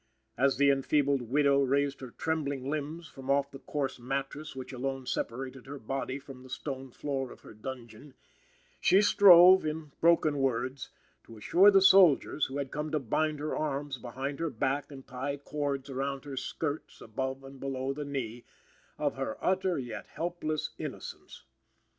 [0.35, 5.05] As the enfeebled widow raised her trembling limbs from off the coarse mattress which alone
[5.05, 8.15] separated her body from the stone floor of her dungeon,
[8.79, 10.89] she strove, in broken words,
[11.25, 15.05] to assure the soldiers, who had come to bind her arms behind her back and
[15.05, 18.43] tie cords around her skirts above and below the knee,
[18.97, 21.43] of her utter, yet helpless innocence.